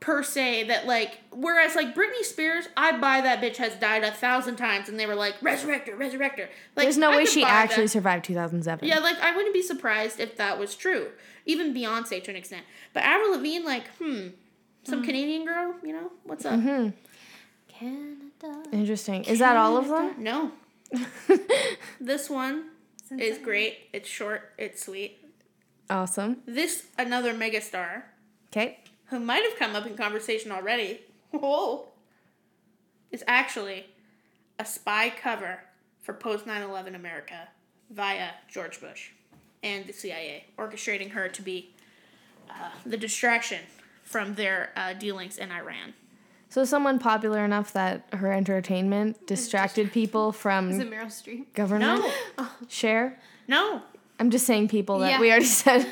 [0.00, 4.10] per se that like whereas like Britney Spears, I buy that bitch has died a
[4.12, 6.48] thousand times and they were like resurrect her, resurrect her.
[6.76, 7.90] Like There's no I way she actually that.
[7.90, 8.86] survived 2007.
[8.88, 11.08] Yeah, like I wouldn't be surprised if that was true.
[11.46, 12.64] Even Beyonce to an extent.
[12.92, 14.28] But Avril Lavigne, like, hmm,
[14.84, 16.60] some Canadian girl, you know, what's up?
[16.60, 16.88] hmm
[17.68, 18.62] Canada.
[18.72, 19.24] Interesting.
[19.24, 20.14] Is that all of them?
[20.18, 20.52] No.
[22.00, 22.64] this one
[23.10, 23.78] is great.
[23.92, 24.52] It's short.
[24.58, 25.24] It's sweet.
[25.90, 26.38] Awesome.
[26.46, 28.02] This another megastar
[28.52, 28.78] Okay.
[29.10, 31.00] Who might have come up in conversation already.
[31.30, 31.86] Whoa.
[33.10, 33.86] Is actually
[34.58, 35.60] a spy cover
[36.02, 37.48] for post 9/11 America
[37.90, 39.10] via George Bush
[39.62, 41.74] and the CIA, orchestrating her to be
[42.50, 43.60] uh, the distraction
[44.04, 45.94] from their uh, dealings in Iran.
[46.50, 51.52] So someone popular enough that her entertainment distracted people from Is it Meryl Streep?
[51.54, 52.02] government
[52.38, 53.18] No, Cher.
[53.46, 53.82] no.
[54.20, 55.20] I'm just saying people that Yeah.
[55.20, 55.86] we already said.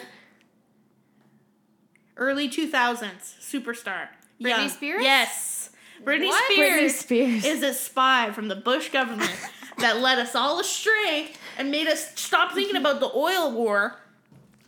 [2.17, 4.09] Early 2000s superstar.
[4.41, 4.69] Britney Young.
[4.69, 5.03] Spears?
[5.03, 5.71] Yes.
[6.05, 6.53] Britney What?
[6.53, 6.81] Spears.
[6.81, 7.45] Britney Spears.
[7.45, 9.35] is a spy from the Bush government
[9.79, 13.97] that led us all astray and made us stop thinking about the oil war.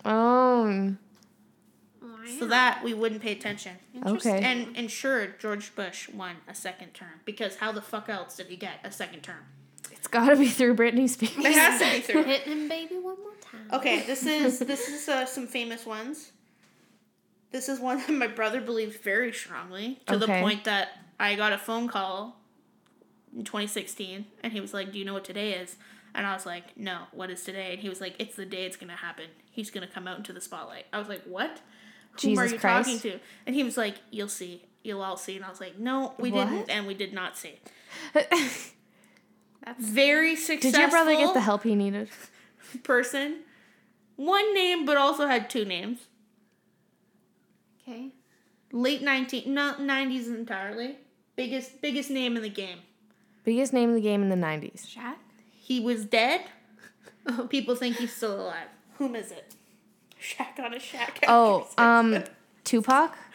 [0.04, 0.94] Oh.
[2.38, 3.76] so that we wouldn't pay attention.
[4.06, 4.40] Okay.
[4.42, 8.56] And ensure George Bush won a second term because how the fuck else did he
[8.56, 9.44] get a second term?
[9.90, 11.32] It's got to be through Britney Spears.
[11.37, 12.24] It has to be through.
[12.24, 13.68] Hit him, baby, one more time.
[13.72, 16.32] Okay, this is this is uh, some famous ones.
[17.50, 21.52] This is one that my brother believes very strongly to the point that I got
[21.52, 22.37] a phone call
[23.37, 25.76] in 2016 and he was like, "Do you know what today is?"
[26.14, 28.64] And I was like, "No, what is today?" And he was like, "It's the day
[28.64, 29.26] it's going to happen.
[29.50, 31.61] He's going to come out into the spotlight." I was like, "What?
[32.22, 32.88] Who are you Christ.
[32.88, 34.64] talking to?" And he was like, "You'll see.
[34.82, 36.48] You'll all see." And I was like, "No, we What?
[36.48, 37.58] didn't and we did not see."
[39.64, 42.08] That's Very successful Did your brother get the help he needed?
[42.82, 43.40] person.
[44.16, 46.00] One name but also had two names.
[47.88, 48.09] Okay.
[48.72, 50.96] late 19 not 90s entirely
[51.37, 52.79] biggest biggest name in the game
[53.44, 54.87] Biggest name in the game in the 90s.
[54.87, 55.14] Shaq.
[55.51, 56.42] he was dead
[57.48, 59.55] people think he's still alive whom is it
[60.20, 62.24] Shaq on a Shaq Oh, um,
[62.64, 63.16] Tupac?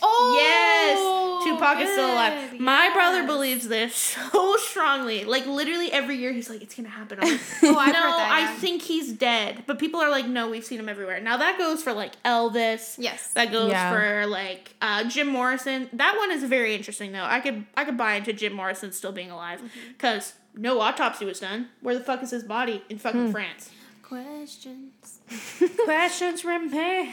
[0.00, 3.94] Oh, yes Tupac is still alive good, my brother believes this
[4.32, 7.94] so strongly like literally every year he's like it's gonna happen I'm like, Oh, I've
[7.94, 10.88] no heard that, I think he's dead but people are like no we've seen him
[10.88, 13.32] everywhere now that goes for like Elvis Yes.
[13.34, 13.92] That goes Yeah.
[13.92, 15.88] for like uh, Jim Morrison.
[15.92, 17.24] That one is very interesting though.
[17.24, 19.92] I could I could buy into Jim Morrison still being alive Mm-hmm.
[19.92, 21.68] because no autopsy was done.
[21.80, 23.70] Where the fuck is his body in fucking France?
[24.02, 25.20] Questions.
[25.84, 27.08] Questions remain.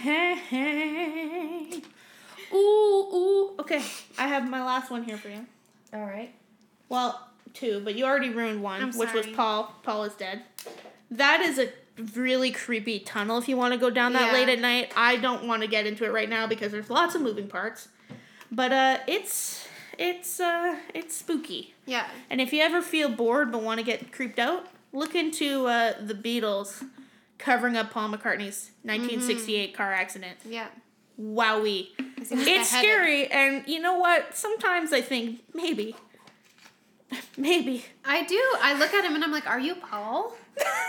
[2.56, 3.56] Ooh ooh.
[3.60, 3.84] Okay,
[4.18, 5.46] I have my last one here for you.
[5.94, 6.34] All right.
[6.90, 9.36] Well, two, but you already ruined one, I'm which was sorry.
[9.36, 9.74] Paul.
[9.84, 10.44] Paul is dead.
[11.12, 11.70] That is a
[12.16, 14.34] really creepy tunnel if you want to go down that Yeah.
[14.34, 14.92] late at night.
[14.98, 17.88] I don't want to get into it right now because there's lots of moving parts.
[18.52, 21.74] But uh it's it's uh it's spooky.
[21.86, 22.06] Yeah.
[22.30, 25.94] And if you ever feel bored but want to get creeped out, look into uh
[26.02, 26.84] the Beatles
[27.38, 30.38] covering up Paul McCartney's 1968 car accident.
[30.48, 30.68] Yeah.
[31.20, 31.88] Wowie.
[32.22, 34.36] Is he just It's scary and you know what?
[34.36, 35.96] Sometimes I think maybe
[37.38, 38.42] maybe I do.
[38.62, 40.34] I look at him and I'm like, "Are you Paul?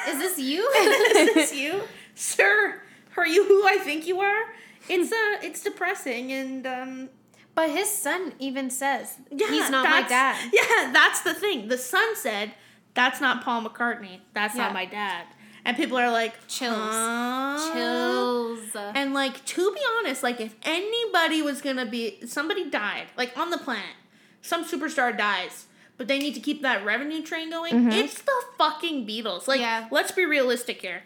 [0.08, 1.82] Is this you?" is this you,
[2.14, 2.80] sir?
[3.16, 4.42] Are you who I think you are?
[4.88, 7.08] It's uh, it's depressing, and um,
[7.54, 10.36] but his son even says yeah, he's not my dad.
[10.52, 11.68] Yeah, that's the thing.
[11.68, 12.52] The son said,
[12.94, 14.20] "That's not Paul McCartney.
[14.32, 14.64] That's Yeah.
[14.64, 15.26] not my dad."
[15.66, 17.72] And people are like, Chills.
[17.72, 18.76] Chills.
[18.94, 23.50] And like to be honest, like if anybody was gonna be somebody died, like on
[23.50, 23.96] the planet,
[24.42, 27.90] some superstar dies, but they need to keep that revenue train going, mm-hmm.
[27.90, 29.48] it's the fucking Beatles.
[29.48, 29.88] Like Yeah.
[29.90, 31.02] let's be realistic here.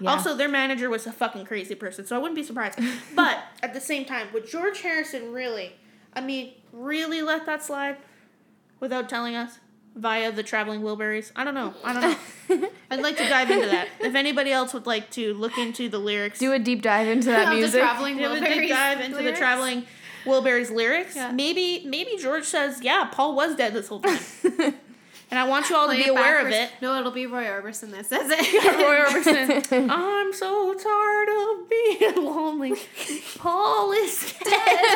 [0.00, 0.10] Yeah.
[0.10, 2.78] Also, their manager was a fucking crazy person, so I wouldn't be surprised.
[3.14, 5.72] but at the same time, would George Harrison really,
[6.14, 7.96] I mean, really let that slide
[8.80, 9.58] without telling us
[9.94, 11.30] via the traveling Wilburys?
[11.36, 11.74] I don't know.
[11.84, 12.68] I don't know.
[12.90, 13.88] I'd like to dive into that.
[14.00, 17.28] If anybody else would like to look into the lyrics, Do a deep dive into
[17.28, 17.80] that Of the music.
[17.80, 19.38] traveling do a Wilburys deep dive into the lyrics.
[19.38, 19.86] traveling
[20.24, 21.16] Wilburys lyrics.
[21.16, 21.32] Yeah.
[21.32, 24.18] Maybe maybe George says, yeah, Paul was dead this whole time.
[25.30, 26.56] and I want you all Play to be it aware backwards.
[26.56, 26.70] of it.
[26.80, 28.64] No, it'll be Roy Orbison that says it.
[28.64, 29.88] Roy Orbison.
[29.90, 32.74] I'm so tired of being lonely.
[33.38, 34.90] Paul is dead.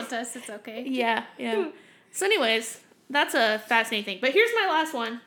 [0.00, 0.36] Haunt us.
[0.36, 0.84] It's okay.
[0.88, 1.68] yeah, yeah.
[2.10, 2.80] So, anyways,
[3.10, 4.18] that's a fascinating thing.
[4.20, 5.20] But here's my last one.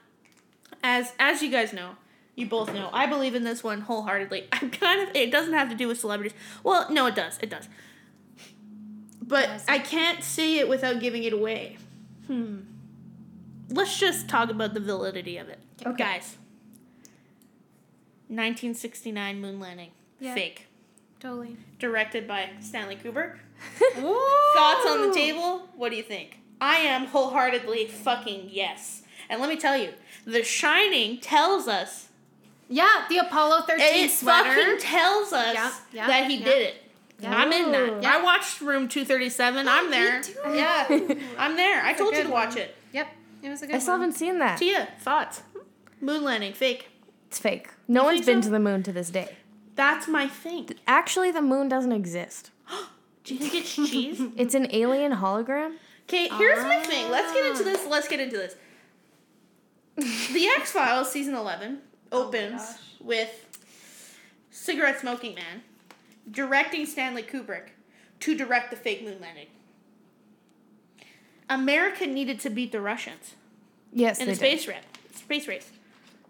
[0.84, 1.92] As as you guys know,
[2.36, 4.48] you both know, I believe in this one wholeheartedly.
[4.52, 5.16] I'm kind of.
[5.16, 6.38] It doesn't have to do with celebrities.
[6.64, 7.38] Well, no, it does.
[7.42, 7.68] It does.
[9.22, 9.62] But it?
[9.68, 11.78] I can't say it without giving it away.
[12.28, 12.60] Hmm.
[13.70, 15.98] Let's just talk about the validity of it, Okay.
[15.98, 16.38] guys.
[18.30, 19.92] 1969 moon landing.
[20.20, 20.34] Yeah.
[20.34, 20.68] Fake.
[21.20, 21.58] Totally.
[21.80, 23.38] Directed by Stanley Kubrick.
[24.00, 24.52] Ooh.
[24.56, 25.68] Thoughts on the table?
[25.76, 26.40] What do you think?
[26.60, 29.04] I am wholeheartedly fucking yes.
[29.30, 29.90] And let me tell you,
[30.26, 32.08] The Shining tells us.
[32.70, 34.50] Yeah, the Apollo 13 It sweater.
[34.54, 36.46] fucking tells us Yeah, yeah, that he yeah.
[36.46, 36.76] did it.
[37.20, 37.36] Yeah.
[37.36, 37.90] I'm in that.
[37.90, 38.02] Ooh.
[38.08, 39.68] I watched Room 237.
[39.68, 40.22] I'm there.
[40.54, 40.86] Yeah,
[41.38, 41.82] I'm there.
[41.84, 42.58] I told you to watch one.
[42.60, 42.76] it.
[42.94, 43.08] Yep.
[43.44, 44.02] It was a good I still one.
[44.02, 44.58] haven't seen that.
[44.60, 45.42] Tia, thoughts?
[46.02, 46.90] Moon landing, fake.
[47.28, 47.70] It's fake.
[47.88, 48.48] No one's been so?
[48.48, 49.36] to the moon to this day.
[49.76, 50.70] That's my thing.
[50.88, 52.52] Actually, the moon doesn't exist.
[53.28, 54.22] Do you think it's cheese?
[54.38, 55.76] It's an alien hologram.
[56.04, 57.12] Okay, here's my thing.
[57.12, 57.66] Let's get into ah.
[57.66, 57.86] this.
[57.86, 58.56] Let's get into this.
[60.32, 61.80] The X Files season 11
[62.14, 62.78] opens gosh.
[63.02, 63.48] with
[64.50, 65.64] cigarette smoking man
[66.32, 67.70] directing Stanley Kubrick
[68.22, 69.48] to direct the fake moon landing.
[71.50, 73.36] America needed to beat the Russians
[73.92, 74.60] Yes, in they the did.
[74.60, 74.84] space race.
[75.16, 75.72] Space race.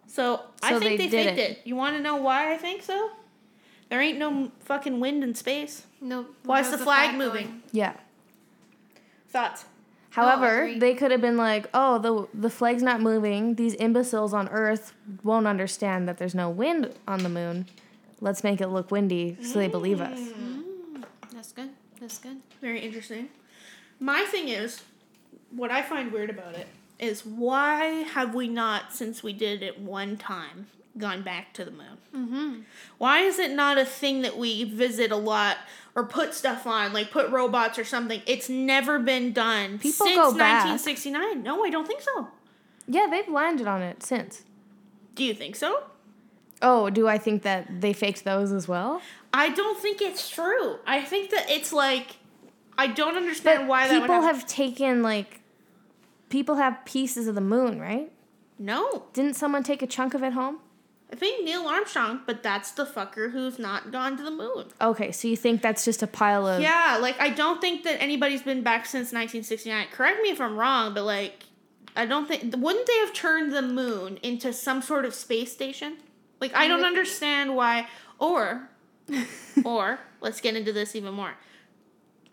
[0.08, 1.52] So, I think they they, faked it.
[1.52, 1.62] it.
[1.66, 3.12] You want to know why I think so?
[3.90, 5.86] There ain't no fucking wind in space.
[6.02, 6.26] No.
[6.44, 7.18] Why is how's the flag going?
[7.18, 7.64] moving?
[7.72, 7.94] Yeah.
[9.30, 9.66] Thoughts?
[10.10, 10.80] However, oh, agree.
[10.80, 13.56] they could have been like, "Oh, the the flag's not moving.
[13.56, 17.68] These imbeciles on Earth won't understand that there's no wind on the moon.
[18.20, 20.20] let's make it look windy so they believe us.
[20.20, 20.64] Mm.
[20.94, 21.04] Mm.
[21.34, 21.70] That's good.
[22.02, 22.38] That's good.
[22.62, 23.30] Very interesting.
[24.00, 24.82] My thing is,
[25.52, 26.68] what I find weird about it
[27.00, 30.66] is why have we not, since we did it one time,
[30.98, 31.98] gone back to the moon?
[32.16, 32.60] Mm-hmm.
[32.98, 35.58] Why is it not a thing that we visit a lot
[35.96, 38.22] or put stuff on, like put robots or something?
[38.26, 40.66] It's never been done People since go back.
[40.66, 41.44] 1969.
[41.44, 42.28] No, I don't think so.
[42.88, 44.44] Yeah, they've landed on it since.
[45.16, 45.84] Do you think so?
[46.62, 49.02] Oh, do I think that they faked those as well?
[49.34, 50.78] I don't think it's true.
[50.88, 52.18] I think that it's like
[52.78, 55.42] I don't understand But why people have taken like
[56.30, 58.12] people have pieces of the moon, right?
[58.60, 59.04] no.
[59.14, 60.60] Didn't someone take a chunk of it home?
[61.12, 64.66] I think Neil Armstrong, but that's the fucker who's not gone to the moon.
[64.82, 68.02] Okay, so you think that's just a pile of Yeah, like I don't think that
[68.02, 69.88] anybody's been back since 1969.
[69.92, 71.44] Correct me if I'm wrong, but like
[71.96, 75.98] I don't think wouldn't they have turned the moon into some sort of space station?
[76.42, 77.88] Like I don't understand why
[78.20, 78.70] or
[79.64, 81.36] or let's get into this even more.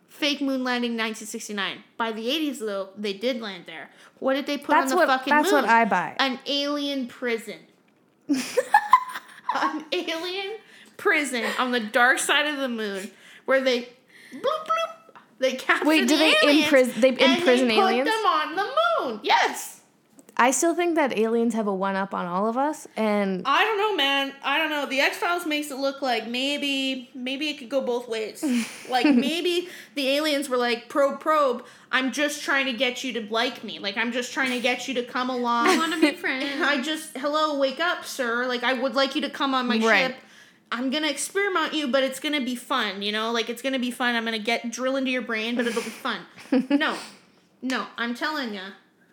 [0.09, 1.79] Fake moon landing 1969.
[1.97, 3.91] By the 80s though, they did land there.
[4.19, 5.63] What did they put That's on the what fucking that's moon?
[5.63, 6.17] what I buy.
[6.19, 7.61] An alien prison.
[9.55, 10.57] An alien
[10.97, 13.11] prison on the dark side of the moon
[13.45, 13.83] where they
[14.33, 17.85] bloop bloop they capture Wait, do the they aliens impris- they and imprison they put
[17.91, 18.09] aliens?
[18.09, 18.71] them on the
[19.05, 19.21] moon.
[19.23, 19.74] Yes.
[20.37, 23.65] I still think that aliens have a one up on all of us and I
[23.65, 24.33] don't know, man.
[24.43, 24.85] I don't know.
[24.87, 28.43] The X Files makes it look like maybe maybe it could go both ways.
[28.91, 31.65] like maybe the aliens were like probe probe.
[31.93, 33.79] I'm just trying to get you to like me.
[33.79, 35.67] Like I'm just trying to get you to come along.
[35.69, 35.91] I along.
[35.91, 36.61] want to be friends.
[36.61, 38.47] I just hello, wake up, sir.
[38.47, 40.07] Like I would like you to come on my Right.
[40.09, 40.17] ship.
[40.73, 43.03] I'm gonna experiment you, but it's gonna be fun.
[43.03, 44.17] You know, like it's gonna be fun.
[44.17, 46.23] I'm gonna get drill into your brain, but it'll be fun.
[46.71, 46.97] no,
[47.63, 48.63] no, I'm telling you.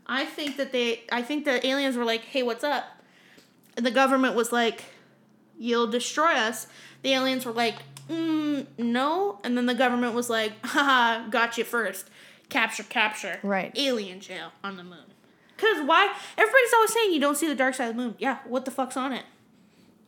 [0.08, 1.02] I think that they.
[1.12, 2.86] I think the aliens were like, "Hey, what's up?"
[3.78, 4.84] And the government was like,
[5.58, 6.68] "You'll destroy us."
[7.04, 7.76] The aliens were like,
[8.10, 12.10] mm, "No," and then the government was like, "Haha, got you first.
[12.50, 13.40] Capture, capture.
[13.44, 13.72] Right.
[13.78, 15.06] Alien jail on the moon."
[15.58, 16.12] Cause why?
[16.38, 18.16] Everybody's always saying you don't see the dark side of the moon.
[18.18, 19.24] Yeah, what the fuck's on it?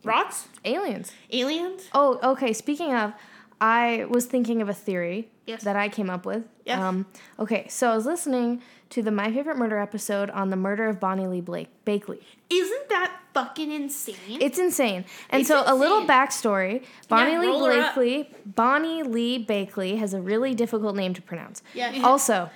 [0.02, 0.48] Rocks?
[0.64, 1.12] aliens.
[1.30, 1.88] Aliens?
[1.94, 2.52] Oh, okay.
[2.52, 3.12] Speaking of,
[3.60, 5.62] I was thinking of a theory Yes.
[5.62, 6.44] that I came up with.
[6.66, 6.80] Yes.
[6.80, 7.06] Um,
[7.38, 11.00] okay, so I was listening to the My Favorite Murder episode on the murder of
[11.00, 12.20] Bonnie Lee Blake Bakley.
[12.50, 14.14] Isn't that fucking insane?
[14.40, 15.04] It's insane.
[15.30, 16.84] And It's so a little backstory.
[17.08, 17.60] Bonnie Lee roll.
[17.66, 21.62] Blakely, Bonnie Lee Bakley has a really difficult name to pronounce.
[21.74, 21.90] Yeah.
[22.04, 22.50] Also,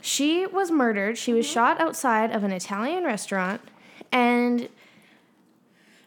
[0.00, 1.18] she was murdered.
[1.18, 1.36] She Mm-hmm.
[1.38, 3.60] was shot outside of an Italian restaurant
[4.10, 4.68] and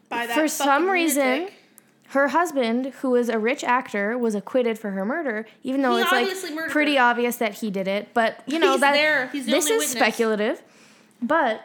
[0.09, 1.53] By that for some reason lunatic.
[2.13, 6.01] Her husband, who was a rich actor, was acquitted for her murder, even though He
[6.03, 7.03] it's like pretty her.
[7.03, 8.13] obvious that he did it.
[8.13, 9.27] But you know He's that there.
[9.27, 9.91] He's the this is witness.
[9.91, 10.61] speculative.
[11.21, 11.61] But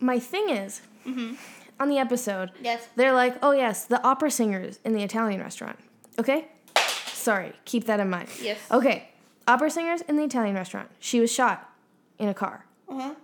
[0.00, 1.34] my thing is, Mm-hmm.
[1.80, 2.88] on the episode, Yes.
[2.96, 5.78] they're like, "Oh yes, the opera singers in the Italian restaurant."
[6.18, 6.48] Okay,
[7.12, 8.28] sorry, keep that in mind.
[8.40, 8.58] Yes.
[8.70, 9.08] Okay,
[9.46, 10.88] opera singers in the Italian restaurant.
[10.98, 11.70] She was shot
[12.18, 13.14] in a car Uh-huh.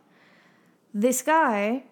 [0.92, 1.84] this guy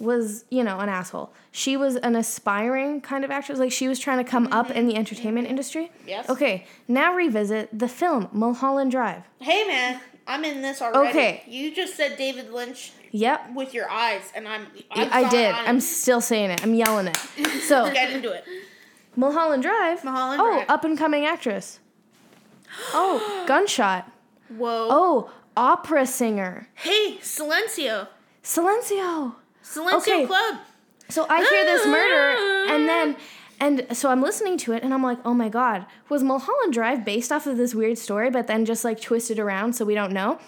[0.00, 1.32] was, you know, an asshole.
[1.50, 3.58] She was an aspiring kind of actress.
[3.58, 5.50] Like she was trying to come up in the entertainment mm-hmm.
[5.50, 5.92] industry.
[6.06, 6.28] Yes.
[6.28, 9.22] Okay, now revisit the film Mulholland Drive.
[9.40, 11.08] Hey man, I'm in this already.
[11.10, 11.42] Okay.
[11.46, 13.54] You just said David Lynch Yep.
[13.54, 14.66] with your eyes, and I'm.
[14.92, 15.52] I'm I did.
[15.52, 15.82] I'm it.
[15.82, 16.62] still saying it.
[16.62, 17.18] I'm yelling it.
[17.62, 18.44] So, Get into it.
[19.16, 20.04] Mulholland Drive.
[20.04, 20.70] Mulholland oh, Drive.
[20.70, 21.80] up and coming actress.
[22.92, 24.10] Oh, gunshot.
[24.48, 24.88] Whoa.
[24.90, 26.68] Oh, opera singer.
[26.74, 28.08] Hey, Silencio.
[28.42, 29.34] Silencio.
[29.64, 30.26] Silencio Okay.
[30.26, 30.58] Club.
[31.08, 33.22] So I hear this murder, and then, ah.
[33.58, 37.04] and so I'm listening to it, and I'm like, oh my god, was Mulholland Drive
[37.04, 40.12] based off of this weird story, but then just like twisted around so we don't
[40.12, 40.38] know?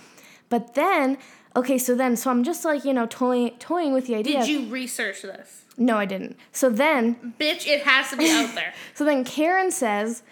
[0.49, 1.19] But then,
[1.57, 4.41] okay, so then, so I'm just like, you know, toying, toying with the idea.
[4.41, 5.65] Did you research this?
[5.77, 6.37] No, I didn't.
[6.53, 8.75] So then, Bitch, it has to be out there.
[8.95, 10.23] so then Karen says,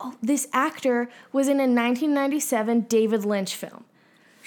[0.00, 3.84] oh, this actor was in a 1997 David Lynch film.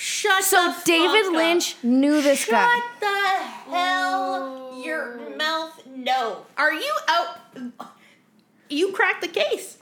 [0.02, 1.34] Shut So David fuck up.
[1.34, 2.82] Lynch knew this Shut guy.
[3.02, 5.82] the hell your mouth.
[5.94, 6.46] No.
[6.58, 7.38] Are you out?
[8.70, 9.78] You cracked the case.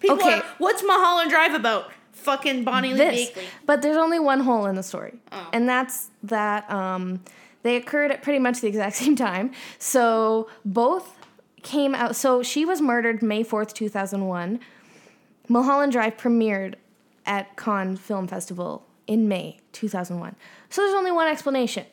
[0.00, 0.40] People Okay.
[0.40, 1.90] are, what's Mulholland Drive about?
[2.12, 3.30] Fucking Bonnie Lee this.
[3.30, 3.44] Bakley.
[3.64, 5.14] But there's only one hole in the story.
[5.32, 5.48] Oh.
[5.54, 7.22] And that's that um,
[7.62, 9.52] they occurred at pretty much the exact same time.
[9.78, 11.16] So both
[11.62, 12.14] came out.
[12.14, 14.60] So she was murdered May 4th, 2001.
[15.48, 16.74] Mulholland Drive premiered
[17.24, 20.36] at Cannes Film Festival in May 2001.
[20.70, 21.86] So there's only one explanation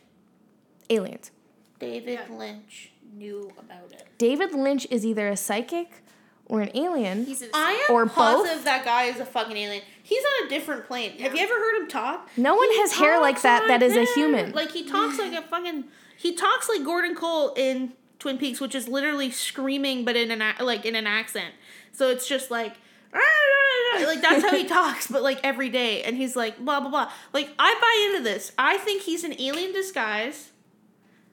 [0.89, 1.31] aliens.
[1.79, 4.05] David Lynch knew about it.
[4.17, 6.03] David Lynch is either a psychic
[6.45, 7.25] or an alien.
[7.25, 8.65] He's a I am Or positive both?
[8.65, 9.83] that guy is a fucking alien.
[10.01, 11.11] He's on a different plane.
[11.19, 12.29] Have you ever heard him talk?
[12.37, 14.51] No one He has hair like talks that that is a human.
[14.51, 15.85] Like he talks like a fucking.
[16.17, 20.55] He talks like Gordon Cole in Twin Peaks, which is literally screaming, but in an
[20.59, 21.53] like in an accent.
[21.93, 22.75] So it's just like.
[23.11, 27.11] Like that's how he talks, but like every day, and he's like blah blah blah.
[27.33, 28.51] Like I buy into this.
[28.57, 30.51] I think he's an alien disguise,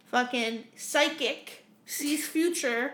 [0.07, 2.93] fucking psychic, sees future,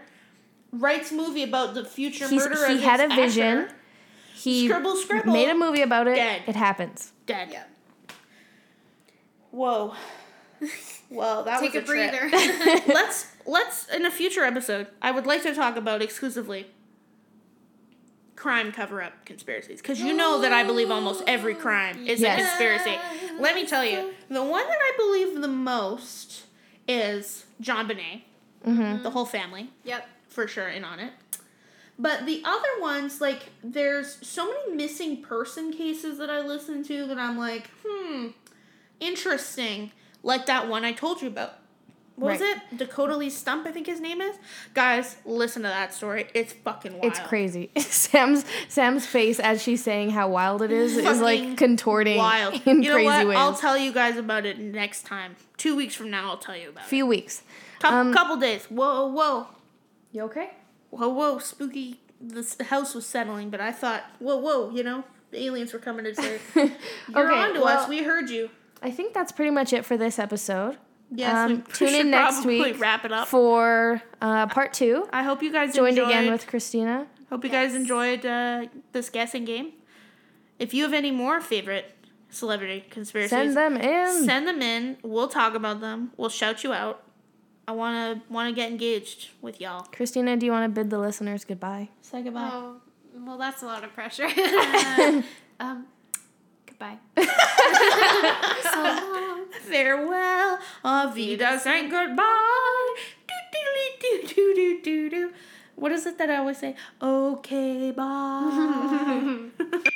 [0.73, 2.69] writes movie about the future He's- murder.
[2.69, 3.59] he had his a vision.
[3.59, 3.75] Asher.
[4.35, 5.33] He Scribble, scribble.
[5.33, 6.17] made a movie about it.
[6.17, 6.43] Dead.
[6.49, 7.13] It happens.
[7.27, 7.49] Dead.
[7.53, 7.65] Yeah.
[9.51, 9.95] Whoa.
[11.11, 12.11] Well, that Take a was a, trip.
[12.11, 12.83] breather.
[12.93, 14.87] let's let's in a future episode.
[15.01, 16.67] I would like to talk about exclusively
[18.43, 22.41] crime cover up conspiracies because you know that I believe almost every crime is Yes.
[22.41, 22.99] a conspiracy.
[23.39, 26.43] Let me tell you, the one that I believe the most
[26.89, 28.23] is JonBenét,
[28.67, 29.03] Mm-hmm.
[29.05, 30.09] the whole family yep.
[30.29, 31.13] for sure in on it.
[31.99, 37.07] But the other ones, like, there's so many missing person cases that I listen to
[37.07, 38.29] that I'm like, hmm,
[39.01, 39.93] interesting.
[40.25, 41.55] Like that one I told you about.
[42.17, 42.59] What was it?
[42.77, 44.37] Dakota Lee Stump, I think his name is.
[44.75, 46.27] Guys, listen to that story.
[46.35, 47.05] It's fucking wild.
[47.05, 47.71] It's crazy.
[47.79, 52.61] Sam's Sam's face as she's saying how wild it is is like contorting Wild.
[52.67, 53.27] in you know crazy what?
[53.29, 53.37] ways.
[53.39, 55.37] I'll tell you guys about it next time.
[55.57, 56.87] Two weeks from now, I'll tell you about it.
[56.87, 57.41] A Few weeks.
[57.41, 57.81] it.
[57.83, 58.67] Couple, um, couple days.
[58.67, 59.47] Whoa, whoa.
[60.13, 60.51] You okay?
[60.91, 61.99] whoa, whoa, spooky.
[62.21, 66.05] The house was settling, but I thought, whoa, whoa, you know, the aliens were coming
[66.05, 66.67] to say, "You're
[67.33, 67.89] Okay, on to well- us.
[67.89, 68.51] We heard you."
[68.83, 70.77] I think that's pretty much it for this episode.
[71.15, 73.29] Yes, Um, we tune in next week Wrap it up.
[73.29, 75.07] for uh, part two.
[75.13, 76.09] I hope you guys Joined enjoyed.
[76.09, 77.07] again with Christina.
[77.29, 79.73] Hope you guys enjoyed uh, this guessing game.
[80.59, 81.95] If you have any more favorite
[82.31, 84.25] celebrity conspiracies, Send them in.
[84.25, 84.97] Send them in.
[85.03, 86.13] We'll talk about them.
[86.17, 87.03] We'll shout you out.
[87.69, 89.83] I wanna wanna get engaged with y'all.
[89.93, 91.89] Christina, do you want to bid the listeners goodbye?
[92.01, 92.51] Say goodbye.
[92.53, 92.77] Oh,
[93.25, 94.25] well, that's a lot of pressure.
[95.61, 95.87] um,
[96.67, 96.99] goodbye.
[97.17, 99.32] so long.
[99.69, 102.95] Farewell, auf Wiedersehen, goodbye.
[103.29, 103.61] Do do
[104.01, 105.33] do do do do do.
[105.77, 106.77] What is it that I always say?
[107.01, 109.49] Okay, bye.